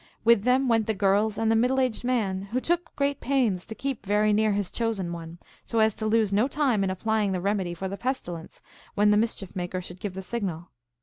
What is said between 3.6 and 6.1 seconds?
to keep very near his chosen one, so as to